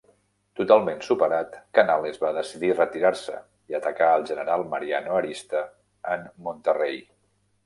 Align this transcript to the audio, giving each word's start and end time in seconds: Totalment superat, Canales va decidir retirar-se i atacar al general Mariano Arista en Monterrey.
Totalment 0.59 1.03
superat, 1.07 1.57
Canales 1.79 2.17
va 2.23 2.31
decidir 2.37 2.71
retirar-se 2.79 3.37
i 3.73 3.77
atacar 3.81 4.09
al 4.15 4.27
general 4.33 4.67
Mariano 4.73 5.15
Arista 5.21 5.63
en 6.17 6.27
Monterrey. 6.49 7.01